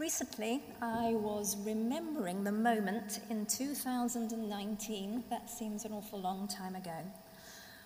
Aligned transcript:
Recently, 0.00 0.62
I 0.80 1.10
was 1.10 1.58
remembering 1.58 2.42
the 2.42 2.52
moment 2.52 3.20
in 3.28 3.44
2019, 3.44 5.24
that 5.28 5.50
seems 5.50 5.84
an 5.84 5.92
awful 5.92 6.18
long 6.18 6.48
time 6.48 6.74
ago, 6.74 7.04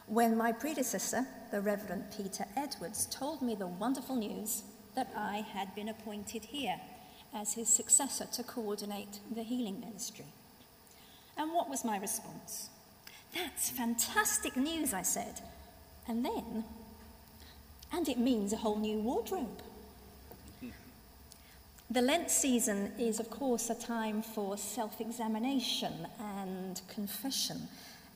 when 0.06 0.36
my 0.36 0.52
predecessor, 0.52 1.26
the 1.50 1.60
Reverend 1.60 2.04
Peter 2.16 2.44
Edwards, 2.56 3.06
told 3.06 3.42
me 3.42 3.56
the 3.56 3.66
wonderful 3.66 4.14
news 4.14 4.62
that 4.94 5.10
I 5.16 5.38
had 5.38 5.74
been 5.74 5.88
appointed 5.88 6.44
here 6.44 6.80
as 7.34 7.54
his 7.54 7.68
successor 7.68 8.26
to 8.26 8.44
coordinate 8.44 9.18
the 9.34 9.42
healing 9.42 9.80
ministry. 9.80 10.26
And 11.36 11.52
what 11.52 11.68
was 11.68 11.84
my 11.84 11.98
response? 11.98 12.70
That's 13.34 13.70
fantastic 13.70 14.56
news, 14.56 14.94
I 14.94 15.02
said. 15.02 15.40
And 16.06 16.24
then, 16.24 16.62
and 17.92 18.08
it 18.08 18.20
means 18.20 18.52
a 18.52 18.58
whole 18.58 18.78
new 18.78 19.00
wardrobe. 19.00 19.64
The 21.90 22.00
Lent 22.00 22.30
season 22.30 22.92
is, 22.98 23.20
of 23.20 23.28
course, 23.28 23.68
a 23.68 23.74
time 23.74 24.22
for 24.22 24.56
self 24.56 25.00
examination 25.00 26.06
and 26.18 26.80
confession. 26.88 27.68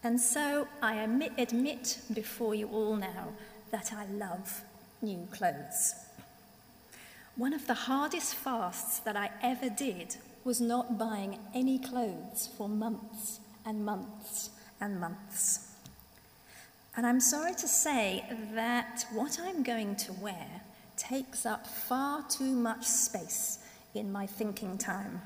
And 0.03 0.21
so 0.21 0.67
I 0.81 0.95
admit, 0.95 1.33
admit 1.37 1.99
before 2.15 2.55
you 2.55 2.69
all 2.69 2.97
now 2.97 3.29
that 3.71 3.93
I 3.93 4.07
love 4.07 4.63
new 5.03 5.29
clothes. 5.31 5.95
One 7.37 7.53
of 7.53 7.67
the 7.67 7.75
hardest 7.75 8.35
fasts 8.35 9.01
that 9.01 9.17
I 9.17 9.31
ever 9.43 9.69
did 9.69 10.17
was 10.45 10.61
not 10.61 10.99
buying 10.99 11.39
any 11.55 11.79
clothes 11.79 12.49
for 12.57 12.69
months 12.69 13.39
and 13.67 13.85
months 13.85 14.51
and 14.81 14.99
months. 14.99 15.69
And 16.97 17.07
I'm 17.07 17.21
sorry 17.21 17.55
to 17.55 17.69
say 17.69 18.25
that 18.55 19.05
what 19.13 19.39
I'm 19.41 19.63
going 19.63 19.95
to 19.97 20.13
wear 20.15 20.63
takes 20.97 21.47
up 21.47 21.67
far 21.67 22.25
too 22.29 22.53
much 22.53 22.85
space 22.85 23.61
in 23.95 24.13
my 24.13 24.27
thinking 24.27 24.79
time. 24.79 25.21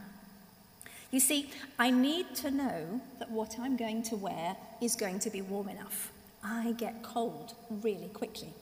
You 1.11 1.21
see, 1.21 1.51
I 1.79 1.91
need 1.91 2.35
to 2.37 2.51
know 2.51 3.01
that 3.18 3.30
what 3.30 3.59
I'm 3.59 3.77
going 3.77 4.02
to 4.05 4.16
wear 4.16 4.57
is 4.80 4.96
going 4.96 5.18
to 5.21 5.30
be 5.30 5.43
warm 5.43 5.68
enough. 5.68 6.10
I 6.43 6.73
get 6.73 7.02
cold 7.02 7.55
really 7.71 8.09
quickly. 8.09 8.55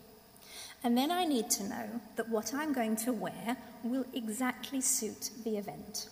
And 0.82 0.96
then 0.96 1.10
I 1.10 1.24
need 1.24 1.50
to 1.50 1.68
know 1.68 2.00
that 2.16 2.28
what 2.28 2.54
I'm 2.54 2.72
going 2.72 2.96
to 2.96 3.12
wear 3.12 3.56
will 3.84 4.06
exactly 4.14 4.80
suit 4.80 5.30
the 5.44 5.58
event. 5.58 6.08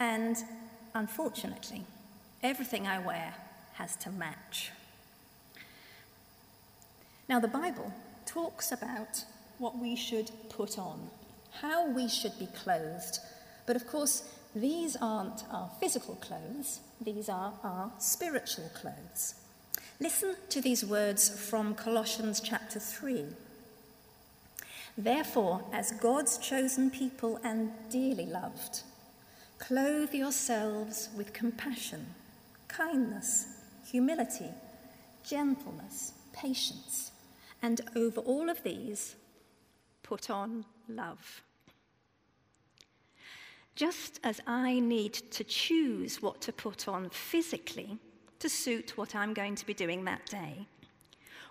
And 0.00 0.36
unfortunately, 0.94 1.82
everything 2.42 2.86
I 2.86 2.98
wear 2.98 3.34
has 3.74 3.94
to 3.96 4.10
match. 4.10 4.72
Now, 7.28 7.38
the 7.38 7.48
Bible 7.48 7.92
talks 8.24 8.72
about 8.72 9.24
what 9.58 9.78
we 9.78 9.94
should 9.94 10.30
put 10.48 10.78
on 10.78 11.10
how 11.60 11.88
we 11.90 12.08
should 12.08 12.38
be 12.38 12.48
clothed. 12.62 13.18
But 13.66 13.76
of 13.76 13.86
course, 13.86 14.22
these 14.54 14.96
aren't 15.00 15.44
our 15.50 15.70
physical 15.80 16.16
clothes, 16.16 16.80
these 17.00 17.28
are 17.28 17.52
our 17.62 17.92
spiritual 17.98 18.70
clothes. 18.74 19.34
Listen 20.00 20.36
to 20.48 20.60
these 20.60 20.84
words 20.84 21.28
from 21.28 21.74
Colossians 21.74 22.40
chapter 22.40 22.78
3. 22.78 23.26
Therefore, 24.96 25.62
as 25.72 25.92
God's 25.92 26.38
chosen 26.38 26.90
people 26.90 27.38
and 27.44 27.70
dearly 27.90 28.26
loved, 28.26 28.82
clothe 29.58 30.14
yourselves 30.14 31.08
with 31.16 31.32
compassion, 31.32 32.06
kindness, 32.68 33.46
humility, 33.90 34.50
gentleness, 35.24 36.12
patience, 36.32 37.12
and 37.62 37.80
over 37.94 38.20
all 38.20 38.48
of 38.48 38.62
these, 38.62 39.14
put 40.02 40.30
on 40.30 40.64
love. 40.88 41.42
Just 43.78 44.18
as 44.24 44.40
I 44.44 44.80
need 44.80 45.12
to 45.30 45.44
choose 45.44 46.20
what 46.20 46.40
to 46.40 46.52
put 46.52 46.88
on 46.88 47.10
physically 47.10 47.96
to 48.40 48.48
suit 48.48 48.98
what 48.98 49.14
I'm 49.14 49.32
going 49.32 49.54
to 49.54 49.64
be 49.64 49.72
doing 49.72 50.04
that 50.04 50.26
day, 50.26 50.66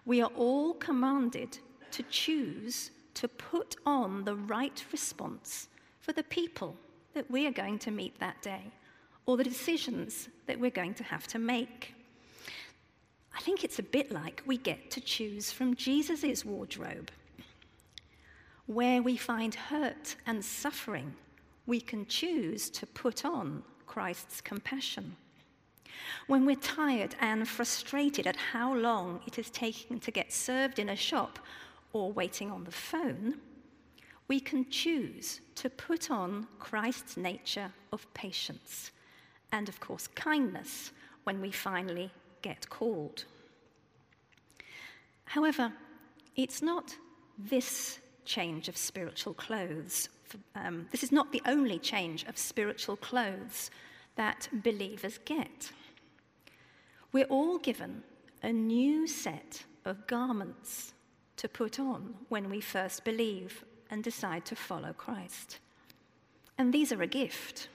we 0.06 0.22
are 0.22 0.32
all 0.36 0.74
commanded 0.74 1.58
to 1.92 2.04
choose 2.04 2.92
to 3.14 3.30
put 3.30 3.78
on 3.86 4.26
the 4.26 4.36
right 4.36 4.84
response 4.92 5.70
for 6.02 6.12
the 6.12 6.24
people 6.24 6.76
that 7.14 7.32
we 7.32 7.48
are 7.48 7.52
going 7.54 7.80
to 7.80 7.92
meet 7.92 8.20
that 8.20 8.42
day 8.42 8.74
or 9.26 9.38
the 9.38 9.44
decisions 9.46 10.28
that 10.48 10.60
we're 10.60 10.70
going 10.70 10.96
to 10.96 11.06
have 11.06 11.28
to 11.28 11.40
make. 11.40 11.96
I 13.34 13.40
think 13.40 13.64
it's 13.64 13.80
a 13.80 13.84
bit 13.84 14.12
like 14.12 14.44
we 14.46 14.58
get 14.58 14.92
to 14.92 15.00
choose 15.00 15.54
from 15.54 15.78
Jesus' 15.78 16.44
wardrobe. 16.44 17.10
Where 18.66 19.02
we 19.02 19.16
find 19.16 19.56
hurt 19.56 20.18
and 20.26 20.44
suffering, 20.44 21.16
we 21.68 21.82
can 21.82 22.06
choose 22.08 22.70
to 22.72 22.88
put 22.88 23.26
on 23.26 23.62
Christ's 23.86 24.42
compassion. 24.42 25.16
When 26.28 26.46
we're 26.46 26.56
tired 26.56 27.16
and 27.20 27.48
frustrated 27.48 28.26
at 28.26 28.36
how 28.36 28.74
long 28.74 29.22
it 29.28 29.38
is 29.38 29.50
taking 29.50 30.00
to 30.00 30.12
get 30.12 30.32
served 30.32 30.80
in 30.80 30.90
a 30.90 30.96
shop 30.96 31.40
or 31.94 32.12
waiting 32.12 32.50
on 32.50 32.64
the 32.64 32.72
phone, 32.72 33.36
we 34.28 34.40
can 34.40 34.70
choose 34.70 35.42
to 35.56 35.70
put 35.70 36.10
on 36.10 36.48
Christ's 36.60 37.18
nature 37.18 37.72
of 37.92 38.12
patience 38.14 38.92
and, 39.52 39.70
of 39.70 39.80
course, 39.80 40.08
kindness 40.08 40.92
when 41.24 41.42
we 41.42 41.52
finally 41.52 42.12
get 42.42 42.70
called. 42.70 43.26
However, 45.26 45.74
it's 46.36 46.62
not 46.62 46.96
this 47.38 48.00
change 48.26 48.68
of 48.68 48.78
spiritual 48.78 49.34
clothes 49.34 50.10
um, 50.56 50.88
this 50.92 51.04
is 51.04 51.12
not 51.12 51.32
the 51.32 51.42
only 51.46 51.80
change 51.80 52.24
of 52.26 52.38
spiritual 52.38 52.98
clothes 52.98 53.72
that 54.16 54.50
believers 54.52 55.20
get. 55.26 55.72
We're 57.12 57.26
all 57.26 57.58
given 57.58 58.04
a 58.44 58.52
new 58.52 59.08
set 59.08 59.64
of 59.86 60.06
garments 60.08 60.94
to 61.38 61.48
put 61.48 61.80
on 61.80 62.16
when 62.30 62.50
we 62.50 62.62
first 62.62 63.04
believe 63.04 63.64
and 63.90 64.04
decide 64.04 64.46
to 64.46 64.56
follow 64.56 64.94
Christ. 64.94 65.60
And 66.58 66.74
these 66.74 66.92
are 66.92 67.02
a 67.02 67.08
gift 67.08 67.70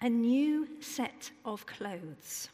a 0.00 0.08
new 0.08 0.68
set 0.80 1.30
of 1.44 1.66
clothes. 1.66 2.48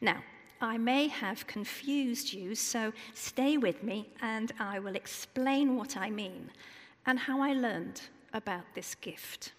Now, 0.00 0.22
I 0.60 0.78
may 0.78 1.08
have 1.08 1.46
confused 1.46 2.32
you, 2.32 2.54
so 2.54 2.92
stay 3.14 3.56
with 3.56 3.82
me 3.82 4.08
and 4.22 4.52
I 4.58 4.78
will 4.78 4.96
explain 4.96 5.76
what 5.76 5.96
I 5.96 6.10
mean 6.10 6.50
and 7.06 7.18
how 7.18 7.40
I 7.40 7.52
learned 7.52 8.00
about 8.32 8.64
this 8.74 8.94
gift. 8.96 9.52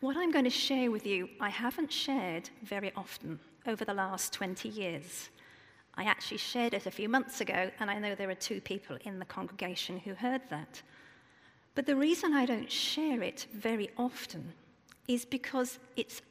What 0.00 0.16
I'm 0.16 0.32
going 0.32 0.44
to 0.44 0.50
share 0.50 0.90
with 0.90 1.06
you, 1.06 1.28
I 1.40 1.50
haven't 1.50 1.92
shared 1.92 2.50
very 2.64 2.92
often 2.96 3.38
over 3.66 3.84
the 3.84 3.94
last 3.94 4.32
20 4.32 4.68
years. 4.68 5.30
I 5.94 6.04
actually 6.04 6.38
shared 6.38 6.74
it 6.74 6.86
a 6.86 6.90
few 6.90 7.08
months 7.08 7.40
ago, 7.40 7.70
and 7.78 7.90
I 7.90 7.98
know 7.98 8.14
there 8.14 8.30
are 8.30 8.34
two 8.34 8.60
people 8.60 8.96
in 9.04 9.18
the 9.18 9.24
congregation 9.26 9.98
who 9.98 10.14
heard 10.14 10.40
that. 10.48 10.82
But 11.74 11.86
the 11.86 11.94
reason 11.94 12.32
I 12.32 12.46
don't 12.46 12.70
share 12.70 13.22
it 13.22 13.46
very 13.54 13.90
often 13.96 14.52
is 15.06 15.24
because 15.24 15.78
it's, 15.96 16.22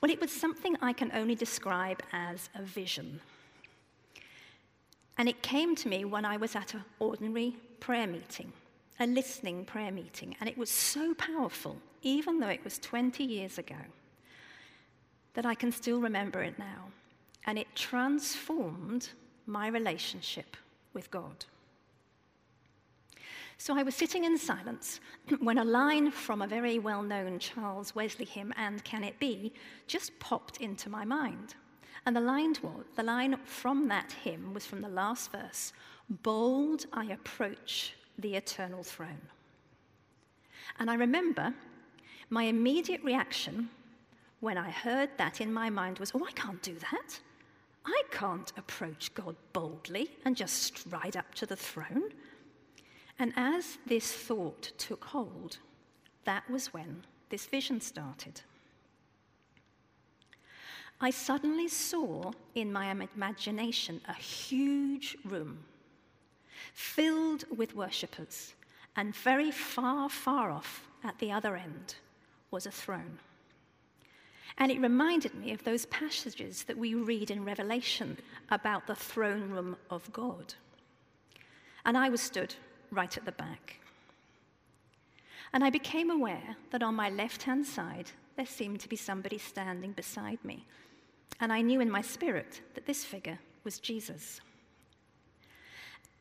well, 0.00 0.10
it 0.10 0.20
was 0.20 0.30
something 0.30 0.76
I 0.80 0.92
can 0.92 1.10
only 1.12 1.34
describe 1.34 2.02
as 2.12 2.48
a 2.54 2.62
vision. 2.62 3.20
And 5.18 5.28
it 5.28 5.42
came 5.42 5.74
to 5.76 5.88
me 5.88 6.04
when 6.04 6.24
I 6.24 6.36
was 6.36 6.56
at 6.56 6.74
an 6.74 6.84
ordinary 6.98 7.56
prayer 7.80 8.06
meeting, 8.06 8.52
a 8.98 9.06
listening 9.06 9.64
prayer 9.64 9.92
meeting, 9.92 10.36
and 10.40 10.48
it 10.48 10.56
was 10.56 10.70
so 10.70 11.14
powerful, 11.14 11.76
even 12.02 12.40
though 12.40 12.48
it 12.48 12.64
was 12.64 12.78
20 12.78 13.24
years 13.24 13.58
ago, 13.58 13.76
that 15.34 15.46
I 15.46 15.54
can 15.54 15.72
still 15.72 16.00
remember 16.00 16.42
it 16.42 16.58
now. 16.58 16.90
And 17.46 17.58
it 17.58 17.74
transformed 17.74 19.08
my 19.46 19.68
relationship 19.68 20.56
with 20.94 21.10
God. 21.10 21.44
So 23.58 23.76
I 23.78 23.84
was 23.84 23.94
sitting 23.94 24.24
in 24.24 24.36
silence 24.38 24.98
when 25.38 25.58
a 25.58 25.64
line 25.64 26.10
from 26.10 26.42
a 26.42 26.46
very 26.46 26.78
well 26.78 27.02
known 27.02 27.38
Charles 27.38 27.94
Wesley 27.94 28.24
hymn, 28.24 28.52
And 28.56 28.82
Can 28.82 29.04
It 29.04 29.18
Be, 29.20 29.52
just 29.86 30.18
popped 30.18 30.56
into 30.56 30.90
my 30.90 31.04
mind. 31.04 31.54
And 32.04 32.16
the 32.16 32.20
line, 32.20 32.54
the 32.96 33.02
line 33.02 33.36
from 33.44 33.88
that 33.88 34.12
hymn 34.24 34.54
was 34.54 34.66
from 34.66 34.80
the 34.80 34.88
last 34.88 35.30
verse 35.32 35.72
Bold 36.08 36.86
I 36.92 37.06
approach 37.06 37.94
the 38.18 38.34
eternal 38.34 38.82
throne. 38.82 39.28
And 40.78 40.90
I 40.90 40.94
remember 40.94 41.54
my 42.28 42.44
immediate 42.44 43.02
reaction 43.04 43.68
when 44.40 44.58
I 44.58 44.70
heard 44.70 45.10
that 45.16 45.40
in 45.40 45.52
my 45.52 45.70
mind 45.70 45.98
was, 45.98 46.12
Oh, 46.14 46.24
I 46.26 46.32
can't 46.32 46.60
do 46.62 46.76
that. 46.80 47.20
I 47.84 48.02
can't 48.10 48.52
approach 48.56 49.12
God 49.14 49.36
boldly 49.52 50.10
and 50.24 50.36
just 50.36 50.62
stride 50.62 51.16
up 51.16 51.34
to 51.36 51.46
the 51.46 51.56
throne. 51.56 52.10
And 53.18 53.32
as 53.36 53.78
this 53.86 54.12
thought 54.12 54.72
took 54.78 55.04
hold, 55.04 55.58
that 56.24 56.48
was 56.50 56.72
when 56.72 57.04
this 57.28 57.46
vision 57.46 57.80
started. 57.80 58.40
I 61.02 61.10
suddenly 61.10 61.66
saw 61.66 62.30
in 62.54 62.72
my 62.72 62.90
imagination 63.16 64.00
a 64.06 64.14
huge 64.14 65.16
room 65.24 65.64
filled 66.74 67.44
with 67.56 67.74
worshippers, 67.74 68.54
And 68.94 69.16
very 69.16 69.50
far, 69.50 70.08
far 70.08 70.50
off 70.50 70.86
at 71.02 71.18
the 71.18 71.32
other 71.32 71.56
end 71.56 71.96
was 72.50 72.66
a 72.66 72.70
throne. 72.70 73.18
And 74.58 74.70
it 74.70 74.80
reminded 74.80 75.34
me 75.34 75.52
of 75.52 75.64
those 75.64 75.86
passages 75.86 76.64
that 76.64 76.78
we 76.78 76.94
read 76.94 77.30
in 77.30 77.44
Revelation 77.44 78.18
about 78.50 78.86
the 78.86 78.94
throne 78.94 79.50
room 79.50 79.76
of 79.90 80.12
God. 80.12 80.54
And 81.84 81.96
I 81.96 82.10
was 82.10 82.20
stood 82.20 82.54
right 82.90 83.16
at 83.16 83.24
the 83.24 83.32
back. 83.32 83.80
And 85.52 85.64
I 85.64 85.70
became 85.70 86.10
aware 86.10 86.56
that 86.70 86.82
on 86.82 86.94
my 86.94 87.08
left 87.08 87.42
hand 87.42 87.66
side, 87.66 88.10
there 88.36 88.46
seemed 88.46 88.80
to 88.80 88.88
be 88.88 88.96
somebody 88.96 89.38
standing 89.38 89.92
beside 89.92 90.44
me. 90.44 90.66
And 91.40 91.52
I 91.52 91.60
knew 91.60 91.80
in 91.80 91.90
my 91.90 92.02
spirit 92.02 92.60
that 92.74 92.86
this 92.86 93.04
figure 93.04 93.38
was 93.64 93.78
Jesus. 93.78 94.40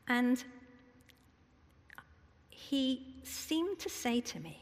And 0.08 0.44
he 2.50 3.06
seemed 3.24 3.80
to 3.80 3.90
say 3.90 4.22
to 4.22 4.40
me, 4.40 4.58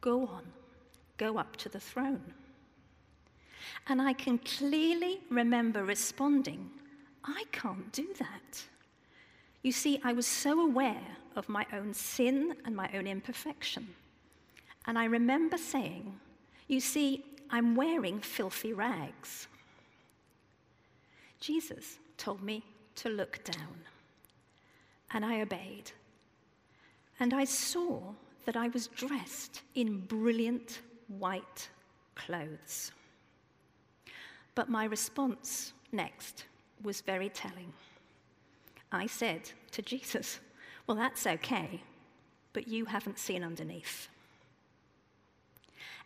Go 0.00 0.22
on, 0.26 0.44
go 1.16 1.38
up 1.38 1.56
to 1.56 1.68
the 1.68 1.80
throne. 1.80 2.32
And 3.88 4.00
I 4.00 4.12
can 4.12 4.38
clearly 4.38 5.20
remember 5.30 5.84
responding, 5.84 6.70
I 7.24 7.44
can't 7.52 7.90
do 7.92 8.06
that. 8.18 8.62
You 9.62 9.72
see, 9.72 10.00
I 10.04 10.12
was 10.12 10.26
so 10.26 10.60
aware 10.60 11.16
of 11.34 11.48
my 11.48 11.66
own 11.72 11.92
sin 11.92 12.54
and 12.64 12.74
my 12.74 12.88
own 12.94 13.06
imperfection. 13.06 13.88
And 14.86 14.98
I 14.98 15.06
remember 15.06 15.58
saying, 15.58 16.20
You 16.68 16.80
see, 16.80 17.24
I'm 17.50 17.74
wearing 17.74 18.20
filthy 18.20 18.72
rags. 18.72 19.48
Jesus 21.40 21.98
told 22.16 22.42
me 22.42 22.64
to 22.96 23.08
look 23.08 23.44
down, 23.44 23.76
and 25.12 25.24
I 25.24 25.40
obeyed. 25.40 25.90
And 27.18 27.32
I 27.32 27.44
saw 27.44 28.00
that 28.44 28.56
I 28.56 28.68
was 28.68 28.88
dressed 28.88 29.62
in 29.74 30.00
brilliant 30.00 30.80
white 31.08 31.68
clothes. 32.14 32.92
But 34.54 34.68
my 34.68 34.84
response 34.84 35.72
next 35.92 36.44
was 36.82 37.00
very 37.00 37.28
telling. 37.28 37.72
I 38.92 39.06
said 39.06 39.50
to 39.72 39.82
Jesus, 39.82 40.40
Well, 40.86 40.96
that's 40.96 41.26
okay, 41.26 41.82
but 42.52 42.68
you 42.68 42.84
haven't 42.86 43.18
seen 43.18 43.42
underneath. 43.42 44.08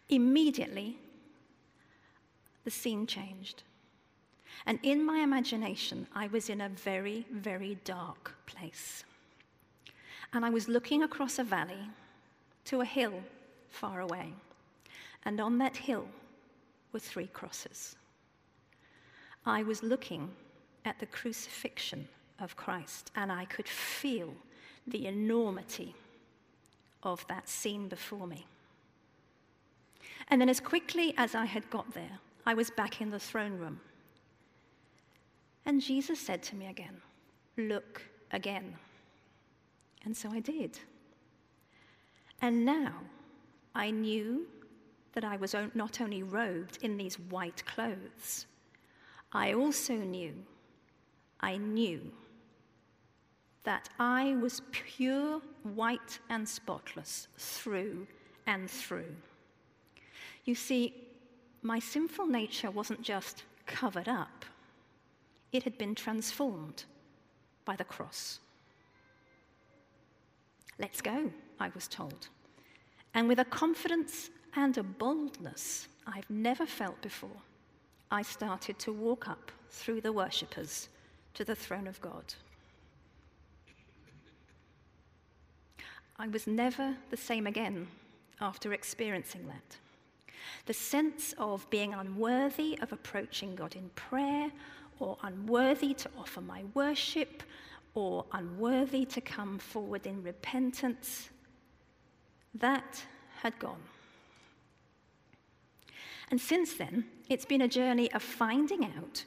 Immediately, 0.09 0.97
the 2.65 2.71
scene 2.71 3.06
changed. 3.06 3.62
And 4.67 4.79
in 4.83 5.05
my 5.05 5.19
imagination, 5.21 6.07
I 6.15 6.27
was 6.29 6.51
in 6.51 6.61
a 6.61 6.69
very, 6.69 7.27
very 7.33 7.79
dark 7.85 8.35
place. 8.47 9.05
And 10.33 10.45
I 10.45 10.51
was 10.51 10.69
looking 10.69 11.03
across 11.03 11.39
a 11.39 11.45
valley 11.45 11.89
to 12.67 12.81
a 12.81 12.85
hill 12.85 13.15
far 13.71 14.01
away. 14.01 14.33
And 15.25 15.41
on 15.41 15.59
that 15.59 15.77
hill 15.77 16.07
were 16.93 17.01
three 17.01 17.27
crosses. 17.29 17.97
I 19.47 19.62
was 19.62 19.83
looking 19.83 20.31
at 20.85 20.99
the 20.99 21.07
crucifixion 21.07 22.09
of 22.39 22.57
Christ, 22.57 23.11
and 23.17 23.31
I 23.31 23.45
could 23.45 23.69
feel 23.69 24.35
the 24.87 25.07
enormity 25.07 25.95
of 27.03 27.27
that 27.29 27.49
scene 27.49 27.89
before 27.89 28.27
me. 28.27 28.47
And 30.29 30.41
then, 30.41 30.49
as 30.49 30.61
quickly 30.61 31.15
as 31.17 31.35
I 31.35 31.45
had 31.45 31.69
got 31.71 31.93
there, 31.93 32.19
I 32.47 32.55
was 32.55 32.71
back 32.71 33.01
in 33.01 33.11
the 33.11 33.19
throne 33.19 33.59
room. 33.59 33.81
And 35.70 35.81
Jesus 35.81 36.19
said 36.19 36.43
to 36.43 36.56
me 36.56 36.67
again, 36.67 37.00
Look 37.56 38.02
again. 38.32 38.75
And 40.05 40.17
so 40.17 40.28
I 40.32 40.40
did. 40.40 40.81
And 42.43 42.64
now 42.64 42.94
I 43.72 43.93
knew 43.93 44.49
that 45.12 45.22
I 45.22 45.37
was 45.37 45.55
not 45.75 46.00
only 46.00 46.25
robed 46.25 46.78
in 46.82 46.96
these 46.96 47.20
white 47.20 47.64
clothes, 47.67 48.46
I 49.32 49.52
also 49.52 49.94
knew, 49.94 50.34
I 51.38 51.56
knew 51.56 52.00
that 53.62 53.90
I 54.00 54.34
was 54.43 54.62
pure, 54.73 55.40
white, 55.62 56.19
and 56.31 56.49
spotless 56.49 57.28
through 57.38 58.08
and 58.49 58.69
through. 58.69 59.14
You 60.46 60.56
see, 60.56 60.94
my 61.62 61.78
sinful 61.78 62.26
nature 62.26 62.73
wasn't 62.73 63.02
just 63.02 63.44
covered 63.66 64.08
up, 64.08 64.44
it 65.52 65.62
had 65.62 65.76
been 65.79 65.94
transformed 65.94 66.85
by 67.64 67.76
the 67.76 67.85
cross. 67.85 68.41
Let's 70.79 71.00
go, 71.00 71.31
I 71.58 71.70
was 71.75 71.88
told. 71.88 72.29
And 73.14 73.29
with 73.29 73.38
a 73.38 73.44
confidence 73.44 74.31
and 74.55 74.76
a 74.79 74.82
boldness 74.82 75.88
I've 76.06 76.29
never 76.31 76.67
felt 76.67 77.00
before, 77.02 77.43
I 78.11 78.23
started 78.23 78.79
to 78.81 78.93
walk 78.93 79.29
up 79.29 79.52
through 79.69 80.00
the 80.00 80.12
worshippers 80.12 80.88
to 81.35 81.44
the 81.44 81.55
throne 81.55 81.87
of 81.87 82.00
God. 82.00 82.35
I 86.19 86.29
was 86.29 86.47
never 86.47 86.97
the 87.11 87.17
same 87.17 87.47
again 87.47 87.87
after 88.41 88.73
experiencing 88.73 89.47
that. 89.49 89.76
The 90.67 90.75
sense 90.75 91.35
of 91.38 91.69
being 91.70 91.94
unworthy 91.94 92.79
of 92.82 92.93
approaching 92.93 93.55
God 93.55 93.76
in 93.76 93.91
prayer, 93.94 94.50
or 95.00 95.17
unworthy 95.23 95.94
to 95.94 96.11
offer 96.17 96.41
my 96.41 96.62
worship, 96.75 97.43
or 97.94 98.25
unworthy 98.32 99.05
to 99.05 99.20
come 99.20 99.58
forward 99.58 100.06
in 100.06 100.23
repentance, 100.23 101.31
that 102.55 103.02
had 103.43 103.58
gone. 103.58 103.82
And 106.31 106.41
since 106.41 106.75
then, 106.75 107.06
it's 107.29 107.44
been 107.44 107.62
a 107.62 107.69
journey 107.69 108.12
of 108.12 108.23
finding 108.23 108.85
out 108.85 109.25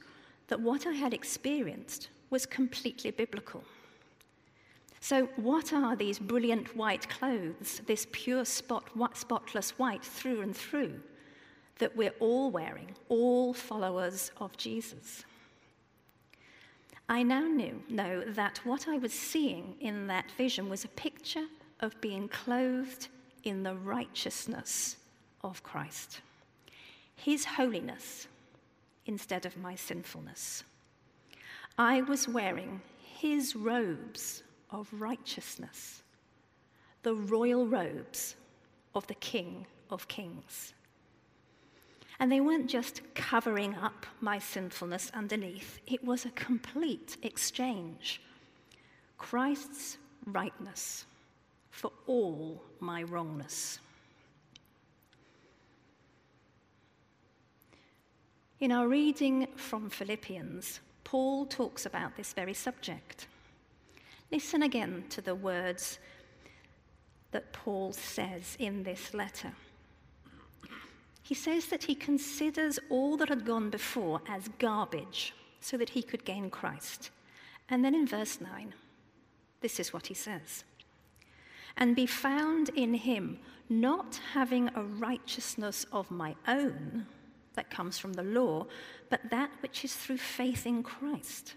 that 0.48 0.62
what 0.62 0.88
I 0.88 0.94
had 0.94 1.14
experienced 1.14 2.10
was 2.30 2.46
completely 2.46 3.12
biblical. 3.12 3.64
So, 5.00 5.26
what 5.36 5.74
are 5.74 5.98
these 5.98 6.18
brilliant 6.18 6.78
white 6.78 7.10
clothes, 7.10 7.82
this 7.86 8.08
pure 8.14 8.46
spot, 8.46 8.86
spotless 9.16 9.72
white 9.72 10.04
through 10.04 10.42
and 10.42 10.56
through, 10.56 11.02
that 11.80 11.94
we're 11.98 12.16
all 12.22 12.52
wearing, 12.52 12.92
all 13.10 13.54
followers 13.54 14.32
of 14.38 14.56
Jesus? 14.56 15.26
I 17.10 17.24
now 17.24 17.42
knew, 17.42 17.84
know 17.90 18.24
that 18.30 18.60
what 18.64 18.88
I 18.88 18.98
was 18.98 19.14
seeing 19.14 19.76
in 19.80 20.08
that 20.08 20.32
vision 20.38 20.70
was 20.70 20.86
a 20.86 20.90
picture 20.90 21.46
of 21.82 22.00
being 22.00 22.30
clothed 22.30 23.10
in 23.44 23.64
the 23.64 23.76
righteousness 23.76 24.98
of 25.44 25.64
Christ, 25.64 26.22
His 27.16 27.44
holiness 27.44 28.28
instead 29.06 29.46
of 29.46 29.58
my 29.58 29.76
sinfulness. 29.76 30.64
I 31.78 32.02
was 32.02 32.28
wearing 32.28 32.82
His 33.20 33.56
robes 33.56 34.44
of 34.72 34.88
righteousness, 34.94 36.04
the 37.04 37.16
royal 37.16 37.68
robes 37.68 38.36
of 38.96 39.06
the 39.08 39.16
King 39.16 39.66
of 39.90 40.08
Kings. 40.08 40.73
And 42.24 42.32
they 42.32 42.40
weren't 42.40 42.70
just 42.70 43.02
covering 43.16 43.76
up 43.76 44.06
my 44.22 44.40
sinfulness 44.40 45.12
underneath, 45.14 45.82
it 45.86 46.02
was 46.06 46.24
a 46.24 46.30
complete 46.30 47.18
exchange. 47.22 48.22
Christ's 49.18 49.98
rightness 50.26 51.06
for 51.70 51.92
all 52.08 52.64
my 52.80 53.04
wrongness. 53.04 53.80
In 58.62 58.72
our 58.72 58.88
reading 58.88 59.46
from 59.58 59.90
Philippians, 59.90 60.80
Paul 61.04 61.46
talks 61.46 61.86
about 61.86 62.16
this 62.16 62.32
very 62.32 62.54
subject. 62.54 63.28
Listen 64.32 64.64
again 64.64 65.04
to 65.10 65.20
the 65.20 65.36
words 65.36 66.00
that 67.32 67.52
Paul 67.52 67.92
says 67.92 68.56
in 68.60 68.84
this 68.84 69.14
letter. 69.14 69.52
He 71.24 71.34
says 71.34 71.68
that 71.68 71.86
he 71.86 71.96
considers 71.96 72.80
all 72.90 73.16
that 73.18 73.30
had 73.30 73.46
gone 73.46 73.70
before 73.70 74.22
as 74.28 74.50
garbage 74.60 75.34
so 75.62 75.78
that 75.78 75.90
he 75.90 76.04
could 76.04 76.26
gain 76.26 76.50
Christ. 76.50 77.10
And 77.70 77.84
then 77.84 77.96
in 77.96 78.06
verse 78.06 78.42
9, 78.42 78.74
this 79.62 79.80
is 79.80 79.94
what 79.94 80.08
he 80.08 80.14
says 80.14 80.66
And 81.78 81.96
be 81.96 82.06
found 82.06 82.70
in 82.70 82.94
him, 82.94 83.40
not 83.70 84.20
having 84.34 84.70
a 84.76 84.84
righteousness 84.84 85.86
of 85.94 86.12
my 86.12 86.36
own 86.46 87.08
that 87.54 87.70
comes 87.70 87.98
from 87.98 88.14
the 88.14 88.24
law, 88.24 88.68
but 89.10 89.22
that 89.30 89.52
which 89.62 89.86
is 89.86 89.96
through 89.96 90.18
faith 90.18 90.66
in 90.66 90.84
Christ, 90.84 91.54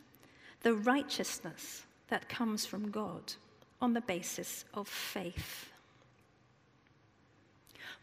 the 0.60 0.74
righteousness 0.74 1.86
that 2.08 2.28
comes 2.28 2.64
from 2.64 2.90
God 2.90 3.32
on 3.80 3.94
the 3.94 4.00
basis 4.00 4.64
of 4.74 4.86
faith. 4.86 5.72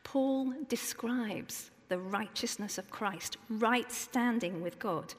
Paul 0.03 0.53
describes 0.67 1.71
the 1.89 1.99
righteousness 1.99 2.77
of 2.77 2.89
Christ, 2.89 3.37
right 3.49 3.91
standing 3.91 4.61
with 4.61 4.79
God, 4.79 5.13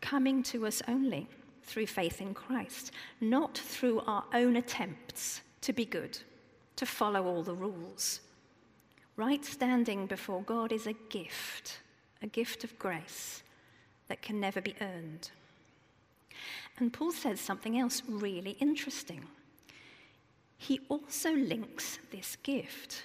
coming 0.00 0.42
to 0.44 0.66
us 0.66 0.82
only 0.88 1.28
through 1.62 1.86
faith 1.86 2.20
in 2.20 2.34
Christ, 2.34 2.92
not 3.20 3.56
through 3.56 4.00
our 4.00 4.24
own 4.34 4.56
attempts 4.56 5.40
to 5.62 5.72
be 5.72 5.84
good, 5.84 6.18
to 6.76 6.86
follow 6.86 7.24
all 7.26 7.42
the 7.42 7.54
rules. 7.54 8.20
Right 9.16 9.44
standing 9.44 10.06
before 10.06 10.42
God 10.42 10.72
is 10.72 10.86
a 10.86 10.94
gift, 11.10 11.80
a 12.22 12.26
gift 12.26 12.64
of 12.64 12.78
grace 12.78 13.42
that 14.08 14.22
can 14.22 14.40
never 14.40 14.60
be 14.60 14.74
earned. 14.80 15.30
And 16.78 16.92
Paul 16.92 17.12
says 17.12 17.40
something 17.40 17.78
else 17.78 18.02
really 18.08 18.56
interesting. 18.60 19.24
He 20.56 20.80
also 20.88 21.32
links 21.32 21.98
this 22.10 22.36
gift 22.42 23.04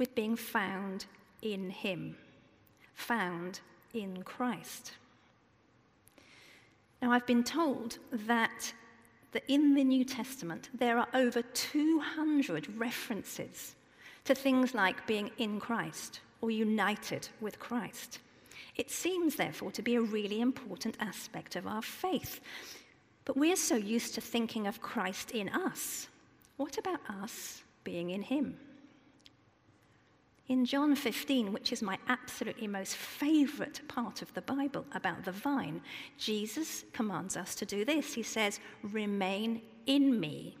with 0.00 0.14
being 0.14 0.34
found 0.34 1.04
in 1.42 1.68
Him, 1.68 2.16
found 2.94 3.60
in 3.92 4.22
Christ. 4.22 4.92
Now, 7.02 7.12
I've 7.12 7.26
been 7.26 7.44
told 7.44 7.98
that, 8.10 8.72
that 9.32 9.44
in 9.46 9.74
the 9.74 9.84
New 9.84 10.04
Testament 10.04 10.70
there 10.72 10.98
are 10.98 11.08
over 11.12 11.42
200 11.42 12.78
references 12.78 13.76
to 14.24 14.34
things 14.34 14.74
like 14.74 15.06
being 15.06 15.30
in 15.36 15.60
Christ 15.60 16.20
or 16.40 16.50
united 16.50 17.28
with 17.42 17.58
Christ. 17.58 18.20
It 18.76 18.90
seems, 18.90 19.36
therefore, 19.36 19.70
to 19.72 19.82
be 19.82 19.96
a 19.96 20.00
really 20.00 20.40
important 20.40 20.96
aspect 21.00 21.56
of 21.56 21.66
our 21.66 21.82
faith. 21.82 22.40
But 23.26 23.36
we're 23.36 23.54
so 23.54 23.76
used 23.76 24.14
to 24.14 24.22
thinking 24.22 24.66
of 24.66 24.80
Christ 24.80 25.32
in 25.32 25.50
us. 25.50 26.08
What 26.56 26.78
about 26.78 27.00
us 27.22 27.62
being 27.84 28.10
in 28.10 28.22
Him? 28.22 28.56
In 30.50 30.64
John 30.64 30.96
15, 30.96 31.52
which 31.52 31.72
is 31.72 31.80
my 31.80 31.96
absolutely 32.08 32.66
most 32.66 32.96
favorite 32.96 33.86
part 33.86 34.20
of 34.20 34.34
the 34.34 34.42
Bible 34.42 34.84
about 34.92 35.24
the 35.24 35.30
vine, 35.30 35.80
Jesus 36.18 36.84
commands 36.92 37.36
us 37.36 37.54
to 37.54 37.64
do 37.64 37.84
this. 37.84 38.14
He 38.14 38.24
says, 38.24 38.58
Remain 38.82 39.62
in 39.86 40.18
me, 40.18 40.56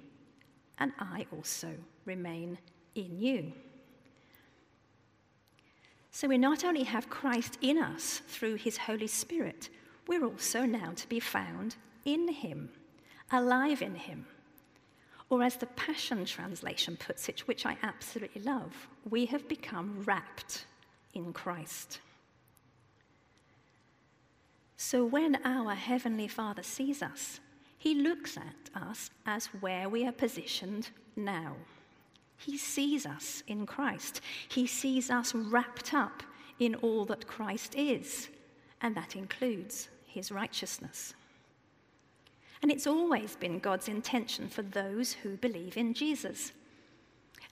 and 0.78 0.92
I 1.00 1.26
also 1.32 1.74
remain 2.04 2.56
in 2.94 3.18
you. 3.18 3.52
So 6.12 6.28
we 6.28 6.38
not 6.38 6.64
only 6.64 6.84
have 6.84 7.10
Christ 7.10 7.58
in 7.60 7.76
us 7.76 8.22
through 8.28 8.54
his 8.54 8.76
Holy 8.76 9.08
Spirit, 9.08 9.70
we're 10.06 10.24
also 10.24 10.66
now 10.66 10.92
to 10.94 11.08
be 11.08 11.18
found 11.18 11.74
in 12.04 12.28
him, 12.28 12.70
alive 13.32 13.82
in 13.82 13.96
him. 13.96 14.26
Or, 15.30 15.44
as 15.44 15.56
the 15.56 15.66
Passion 15.66 16.24
Translation 16.24 16.96
puts 16.96 17.28
it, 17.28 17.46
which 17.46 17.64
I 17.64 17.78
absolutely 17.84 18.42
love, 18.42 18.88
we 19.08 19.26
have 19.26 19.46
become 19.48 20.02
wrapped 20.04 20.64
in 21.14 21.32
Christ. 21.32 22.00
So, 24.76 25.04
when 25.04 25.38
our 25.44 25.74
Heavenly 25.74 26.26
Father 26.26 26.64
sees 26.64 27.00
us, 27.00 27.38
He 27.78 27.94
looks 27.94 28.36
at 28.36 28.82
us 28.82 29.10
as 29.24 29.46
where 29.60 29.88
we 29.88 30.04
are 30.04 30.12
positioned 30.12 30.90
now. 31.14 31.54
He 32.36 32.56
sees 32.56 33.06
us 33.06 33.44
in 33.46 33.66
Christ. 33.66 34.22
He 34.48 34.66
sees 34.66 35.10
us 35.10 35.32
wrapped 35.32 35.94
up 35.94 36.24
in 36.58 36.74
all 36.76 37.04
that 37.04 37.28
Christ 37.28 37.76
is, 37.76 38.28
and 38.80 38.96
that 38.96 39.14
includes 39.14 39.90
His 40.06 40.32
righteousness. 40.32 41.14
And 42.62 42.70
it's 42.70 42.86
always 42.86 43.36
been 43.36 43.58
God's 43.58 43.88
intention 43.88 44.48
for 44.48 44.62
those 44.62 45.12
who 45.12 45.36
believe 45.36 45.76
in 45.76 45.94
Jesus. 45.94 46.52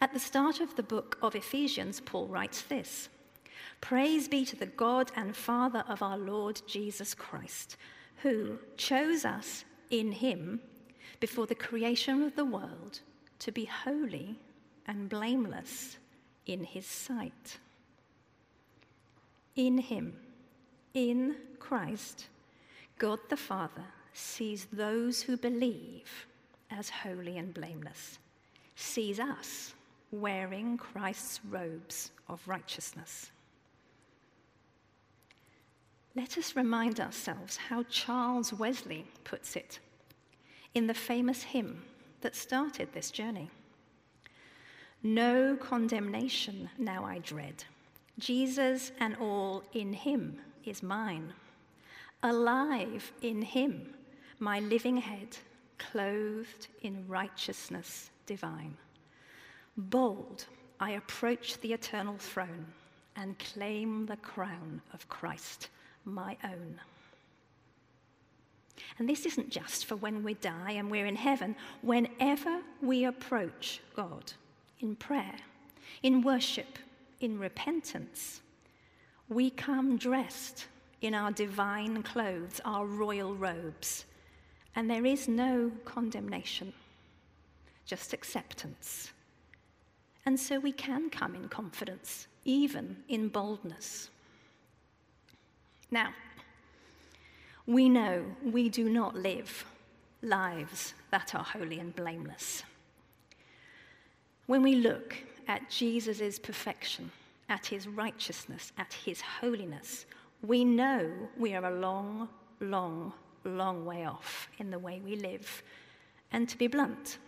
At 0.00 0.12
the 0.12 0.20
start 0.20 0.60
of 0.60 0.76
the 0.76 0.82
book 0.82 1.18
of 1.22 1.34
Ephesians, 1.34 2.00
Paul 2.00 2.26
writes 2.28 2.62
this 2.62 3.08
Praise 3.80 4.28
be 4.28 4.44
to 4.44 4.56
the 4.56 4.66
God 4.66 5.10
and 5.16 5.34
Father 5.34 5.84
of 5.88 6.02
our 6.02 6.18
Lord 6.18 6.60
Jesus 6.66 7.14
Christ, 7.14 7.76
who 8.22 8.58
chose 8.76 9.24
us 9.24 9.64
in 9.90 10.12
him 10.12 10.60
before 11.20 11.46
the 11.46 11.54
creation 11.54 12.22
of 12.22 12.36
the 12.36 12.44
world 12.44 13.00
to 13.38 13.52
be 13.52 13.64
holy 13.64 14.38
and 14.86 15.08
blameless 15.08 15.96
in 16.46 16.64
his 16.64 16.86
sight. 16.86 17.58
In 19.56 19.78
him, 19.78 20.16
in 20.94 21.36
Christ, 21.58 22.26
God 22.98 23.18
the 23.28 23.36
Father 23.36 23.84
sees 24.18 24.66
those 24.72 25.22
who 25.22 25.36
believe 25.36 26.26
as 26.70 26.90
holy 26.90 27.38
and 27.38 27.54
blameless, 27.54 28.18
sees 28.74 29.20
us 29.20 29.74
wearing 30.10 30.76
Christ's 30.76 31.40
robes 31.48 32.10
of 32.28 32.40
righteousness. 32.46 33.30
Let 36.16 36.36
us 36.36 36.56
remind 36.56 36.98
ourselves 36.98 37.56
how 37.56 37.84
Charles 37.84 38.52
Wesley 38.52 39.06
puts 39.24 39.54
it 39.54 39.78
in 40.74 40.86
the 40.86 40.94
famous 40.94 41.42
hymn 41.42 41.82
that 42.20 42.34
started 42.34 42.88
this 42.92 43.10
journey. 43.10 43.50
No 45.02 45.56
condemnation 45.56 46.68
now 46.76 47.04
I 47.04 47.18
dread. 47.18 47.64
Jesus 48.18 48.90
and 48.98 49.16
all 49.20 49.62
in 49.74 49.92
him 49.92 50.40
is 50.64 50.82
mine. 50.82 51.32
Alive 52.24 53.12
in 53.22 53.42
him 53.42 53.94
my 54.38 54.60
living 54.60 54.96
head, 54.96 55.36
clothed 55.78 56.68
in 56.82 57.04
righteousness 57.08 58.10
divine. 58.26 58.76
Bold, 59.76 60.46
I 60.80 60.92
approach 60.92 61.58
the 61.60 61.72
eternal 61.72 62.16
throne 62.18 62.66
and 63.16 63.38
claim 63.38 64.06
the 64.06 64.16
crown 64.16 64.80
of 64.92 65.08
Christ, 65.08 65.70
my 66.04 66.36
own. 66.44 66.80
And 68.98 69.08
this 69.08 69.26
isn't 69.26 69.50
just 69.50 69.86
for 69.86 69.96
when 69.96 70.22
we 70.22 70.34
die 70.34 70.72
and 70.72 70.90
we're 70.90 71.06
in 71.06 71.16
heaven. 71.16 71.56
Whenever 71.82 72.60
we 72.80 73.04
approach 73.04 73.80
God 73.94 74.32
in 74.80 74.94
prayer, 74.96 75.34
in 76.02 76.22
worship, 76.22 76.78
in 77.20 77.38
repentance, 77.38 78.40
we 79.28 79.50
come 79.50 79.96
dressed 79.96 80.66
in 81.00 81.14
our 81.14 81.30
divine 81.32 82.02
clothes, 82.02 82.60
our 82.64 82.86
royal 82.86 83.34
robes, 83.34 84.04
and 84.74 84.90
there 84.90 85.06
is 85.06 85.28
no 85.28 85.72
condemnation, 85.84 86.72
just 87.86 88.12
acceptance. 88.12 89.12
And 90.26 90.38
so 90.38 90.60
we 90.60 90.72
can 90.72 91.10
come 91.10 91.34
in 91.34 91.48
confidence, 91.48 92.26
even 92.44 92.96
in 93.08 93.28
boldness. 93.28 94.10
Now, 95.90 96.12
we 97.66 97.88
know 97.88 98.24
we 98.44 98.68
do 98.68 98.88
not 98.88 99.14
live 99.14 99.64
lives 100.22 100.94
that 101.10 101.34
are 101.34 101.44
holy 101.44 101.78
and 101.78 101.94
blameless. 101.94 102.62
When 104.46 104.62
we 104.62 104.76
look 104.76 105.14
at 105.46 105.70
Jesus' 105.70 106.38
perfection, 106.38 107.10
at 107.48 107.66
his 107.66 107.86
righteousness, 107.88 108.72
at 108.78 108.92
his 108.92 109.20
holiness, 109.20 110.06
we 110.42 110.64
know 110.64 111.10
we 111.36 111.54
are 111.54 111.64
a 111.64 111.78
long, 111.78 112.28
long 112.60 113.12
long 113.44 113.84
way 113.84 114.04
off 114.04 114.48
in 114.58 114.70
the 114.70 114.78
way 114.78 115.00
we 115.04 115.16
live. 115.16 115.62
And 116.32 116.48
to 116.48 116.58
be 116.58 116.66
blunt, 116.66 117.18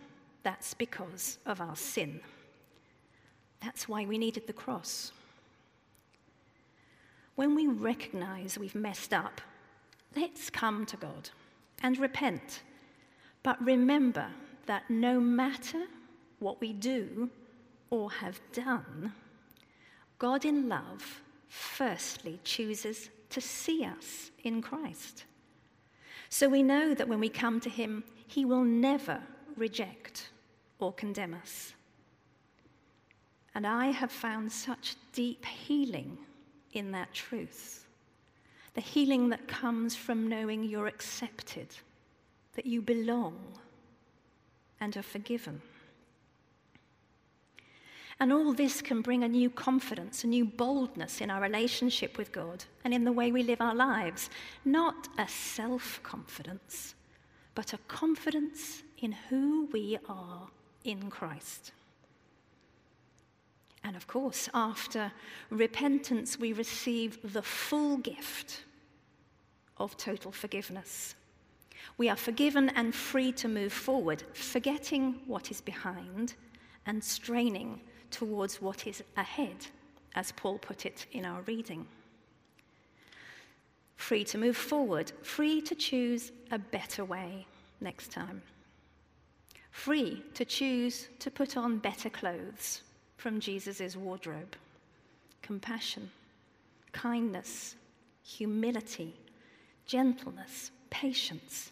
that's 0.43 0.73
because 0.73 1.37
of 1.45 1.61
our 1.61 1.75
sin. 1.75 2.19
That's 3.61 3.87
why 3.87 4.05
we 4.05 4.17
needed 4.17 4.47
the 4.47 4.53
cross. 4.53 5.11
When 7.35 7.55
we 7.55 7.67
recognize 7.67 8.57
we've 8.57 8.75
messed 8.75 9.13
up, 9.13 9.41
let's 10.15 10.49
come 10.49 10.85
to 10.87 10.97
God 10.97 11.29
and 11.81 11.97
repent. 11.97 12.61
But 13.43 13.63
remember 13.63 14.27
that 14.65 14.89
no 14.89 15.19
matter 15.19 15.83
what 16.39 16.59
we 16.61 16.73
do 16.73 17.29
or 17.89 18.11
have 18.11 18.39
done, 18.53 19.13
God 20.19 20.45
in 20.45 20.69
love 20.69 21.21
firstly 21.47 22.39
chooses 22.43 23.09
to 23.29 23.41
see 23.41 23.83
us 23.83 24.31
in 24.43 24.61
Christ. 24.61 25.25
So 26.31 26.47
we 26.47 26.63
know 26.63 26.95
that 26.95 27.09
when 27.09 27.19
we 27.19 27.29
come 27.29 27.59
to 27.59 27.69
him, 27.69 28.05
he 28.25 28.45
will 28.45 28.63
never 28.63 29.21
reject 29.57 30.29
or 30.79 30.93
condemn 30.93 31.33
us. 31.33 31.73
And 33.53 33.67
I 33.67 33.87
have 33.87 34.13
found 34.13 34.49
such 34.49 34.95
deep 35.11 35.45
healing 35.45 36.17
in 36.71 36.91
that 36.93 37.13
truth. 37.13 37.85
The 38.75 38.81
healing 38.81 39.27
that 39.29 39.49
comes 39.49 39.97
from 39.97 40.29
knowing 40.29 40.63
you're 40.63 40.87
accepted, 40.87 41.67
that 42.55 42.65
you 42.65 42.81
belong, 42.81 43.37
and 44.79 44.95
are 44.95 45.03
forgiven. 45.03 45.61
And 48.21 48.31
all 48.31 48.53
this 48.53 48.83
can 48.83 49.01
bring 49.01 49.23
a 49.23 49.27
new 49.27 49.49
confidence, 49.49 50.23
a 50.23 50.27
new 50.27 50.45
boldness 50.45 51.21
in 51.21 51.31
our 51.31 51.41
relationship 51.41 52.19
with 52.19 52.31
God 52.31 52.63
and 52.85 52.93
in 52.93 53.03
the 53.03 53.11
way 53.11 53.31
we 53.31 53.41
live 53.41 53.59
our 53.59 53.73
lives. 53.73 54.29
Not 54.63 55.07
a 55.17 55.27
self 55.27 55.99
confidence, 56.03 56.93
but 57.55 57.73
a 57.73 57.79
confidence 57.87 58.83
in 58.99 59.11
who 59.11 59.67
we 59.73 59.97
are 60.07 60.47
in 60.83 61.09
Christ. 61.09 61.71
And 63.83 63.95
of 63.95 64.05
course, 64.05 64.47
after 64.53 65.11
repentance, 65.49 66.37
we 66.37 66.53
receive 66.53 67.33
the 67.33 67.41
full 67.41 67.97
gift 67.97 68.65
of 69.77 69.97
total 69.97 70.31
forgiveness. 70.31 71.15
We 71.97 72.07
are 72.07 72.15
forgiven 72.15 72.69
and 72.75 72.93
free 72.93 73.31
to 73.31 73.47
move 73.47 73.73
forward, 73.73 74.21
forgetting 74.33 75.21
what 75.25 75.49
is 75.49 75.59
behind 75.59 76.35
and 76.85 77.03
straining 77.03 77.81
towards 78.11 78.61
what 78.61 78.85
is 78.87 79.03
ahead, 79.17 79.67
as 80.15 80.31
Paul 80.33 80.59
put 80.59 80.85
it 80.85 81.05
in 81.11 81.25
our 81.25 81.41
reading. 81.41 81.87
Free 83.95 84.23
to 84.25 84.37
move 84.37 84.57
forward, 84.57 85.11
free 85.21 85.61
to 85.61 85.75
choose 85.75 86.31
a 86.51 86.59
better 86.59 87.05
way 87.05 87.45
next 87.79 88.11
time. 88.11 88.41
Free 89.71 90.23
to 90.33 90.43
choose 90.43 91.07
to 91.19 91.31
put 91.31 91.55
on 91.55 91.77
better 91.77 92.09
clothes 92.09 92.81
from 93.17 93.39
Jesus' 93.39 93.95
wardrobe. 93.95 94.55
Compassion, 95.41 96.09
kindness, 96.91 97.75
humility, 98.23 99.13
gentleness, 99.85 100.71
patience, 100.89 101.71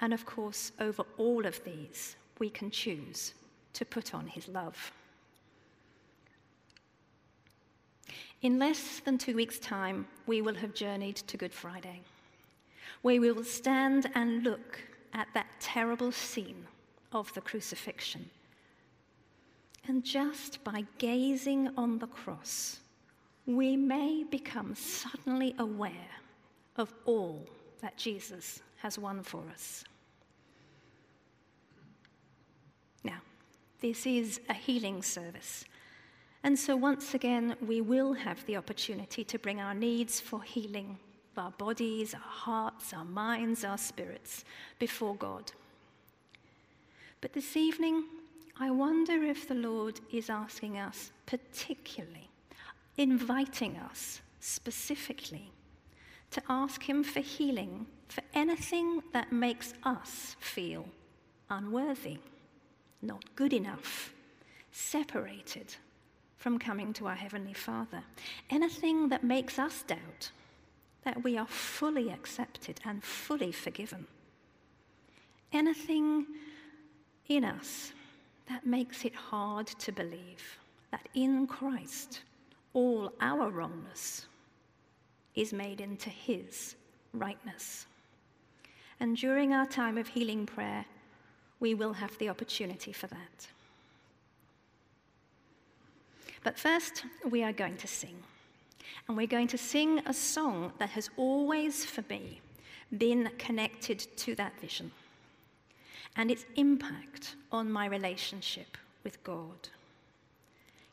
and 0.00 0.12
of 0.12 0.24
course, 0.24 0.72
over 0.80 1.04
all 1.16 1.46
of 1.46 1.62
these, 1.64 2.16
we 2.38 2.50
can 2.50 2.70
choose 2.70 3.34
to 3.72 3.84
put 3.84 4.14
on 4.14 4.26
his 4.26 4.48
love. 4.48 4.92
In 8.40 8.58
less 8.58 9.00
than 9.00 9.18
two 9.18 9.34
weeks' 9.34 9.58
time, 9.58 10.06
we 10.26 10.42
will 10.42 10.54
have 10.54 10.72
journeyed 10.72 11.16
to 11.16 11.36
Good 11.36 11.52
Friday, 11.52 12.02
where 13.02 13.20
we 13.20 13.32
will 13.32 13.44
stand 13.44 14.08
and 14.14 14.44
look 14.44 14.80
at 15.12 15.26
that 15.34 15.48
terrible 15.58 16.12
scene 16.12 16.64
of 17.12 17.32
the 17.34 17.40
crucifixion. 17.40 18.30
And 19.88 20.04
just 20.04 20.62
by 20.62 20.84
gazing 20.98 21.70
on 21.76 21.98
the 21.98 22.06
cross, 22.06 22.78
we 23.46 23.76
may 23.76 24.22
become 24.22 24.74
suddenly 24.74 25.54
aware 25.58 25.92
of 26.76 26.94
all 27.06 27.44
that 27.80 27.96
Jesus 27.96 28.60
has 28.76 28.98
won 28.98 29.22
for 29.22 29.42
us. 29.50 29.82
Now, 33.02 33.20
this 33.80 34.06
is 34.06 34.40
a 34.48 34.54
healing 34.54 35.02
service. 35.02 35.64
And 36.42 36.58
so, 36.58 36.76
once 36.76 37.14
again, 37.14 37.56
we 37.66 37.80
will 37.80 38.12
have 38.12 38.44
the 38.46 38.56
opportunity 38.56 39.24
to 39.24 39.38
bring 39.38 39.60
our 39.60 39.74
needs 39.74 40.20
for 40.20 40.42
healing 40.42 40.98
our 41.38 41.50
bodies, 41.52 42.14
our 42.14 42.20
hearts, 42.20 42.92
our 42.92 43.04
minds, 43.04 43.64
our 43.64 43.78
spirits 43.78 44.44
before 44.78 45.14
God. 45.14 45.52
But 47.20 47.32
this 47.32 47.56
evening, 47.56 48.04
I 48.60 48.70
wonder 48.70 49.22
if 49.22 49.48
the 49.48 49.54
Lord 49.54 50.00
is 50.12 50.28
asking 50.28 50.78
us 50.78 51.12
particularly, 51.26 52.28
inviting 52.96 53.76
us 53.76 54.20
specifically 54.40 55.52
to 56.32 56.42
ask 56.48 56.82
Him 56.82 57.04
for 57.04 57.20
healing 57.20 57.86
for 58.08 58.22
anything 58.34 59.02
that 59.12 59.32
makes 59.32 59.74
us 59.84 60.36
feel 60.40 60.86
unworthy, 61.50 62.18
not 63.02 63.24
good 63.36 63.52
enough, 63.52 64.12
separated 64.72 65.76
from 66.38 66.58
coming 66.58 66.92
to 66.94 67.06
our 67.06 67.14
Heavenly 67.14 67.52
Father. 67.52 68.02
Anything 68.48 69.08
that 69.08 69.24
makes 69.24 69.58
us 69.58 69.82
doubt 69.82 70.30
that 71.02 71.22
we 71.22 71.36
are 71.36 71.46
fully 71.46 72.10
accepted 72.10 72.80
and 72.84 73.02
fully 73.02 73.52
forgiven. 73.52 74.06
Anything 75.52 76.26
in 77.28 77.44
us 77.44 77.92
that 78.48 78.66
makes 78.66 79.04
it 79.04 79.14
hard 79.14 79.66
to 79.66 79.92
believe 79.92 80.58
that 80.90 81.08
in 81.14 81.46
Christ 81.46 82.22
all 82.72 83.12
our 83.20 83.50
wrongness 83.50 84.26
is 85.34 85.52
made 85.52 85.80
into 85.80 86.10
His 86.10 86.76
rightness. 87.12 87.86
And 89.00 89.16
during 89.16 89.52
our 89.52 89.66
time 89.66 89.98
of 89.98 90.08
healing 90.08 90.46
prayer, 90.46 90.84
we 91.60 91.74
will 91.74 91.92
have 91.92 92.16
the 92.18 92.28
opportunity 92.28 92.92
for 92.92 93.06
that. 93.08 93.48
But 96.44 96.58
first, 96.58 97.04
we 97.28 97.42
are 97.42 97.52
going 97.52 97.76
to 97.78 97.86
sing. 97.86 98.16
And 99.06 99.16
we're 99.16 99.26
going 99.26 99.48
to 99.48 99.58
sing 99.58 100.00
a 100.06 100.14
song 100.14 100.72
that 100.78 100.90
has 100.90 101.10
always, 101.16 101.84
for 101.84 102.02
me, 102.08 102.40
been 102.96 103.30
connected 103.38 103.98
to 104.16 104.34
that 104.36 104.58
vision 104.60 104.90
and 106.16 106.30
its 106.30 106.46
impact 106.56 107.36
on 107.52 107.70
my 107.70 107.86
relationship 107.86 108.76
with 109.04 109.22
God. 109.24 109.68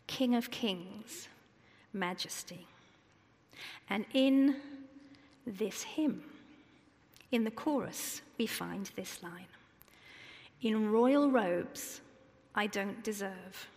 King 0.08 0.36
of 0.36 0.52
Kings, 0.52 1.28
Majesty. 1.94 2.68
And 3.90 4.06
in 4.14 4.58
this 5.48 5.84
hymn, 5.84 6.24
in 7.32 7.44
the 7.44 7.52
chorus, 7.52 8.22
we 8.38 8.46
find 8.46 8.92
this 8.96 9.22
line 9.24 9.48
In 10.62 10.92
royal 10.92 11.32
robes, 11.32 12.02
I 12.54 12.68
don't 12.68 13.04
deserve, 13.04 13.68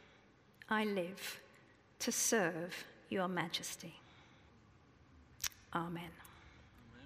I 0.69 0.85
live 0.85 1.41
to 2.01 2.13
serve 2.13 2.85
your 3.09 3.29
majesty. 3.29 3.95
Amen. 5.75 6.11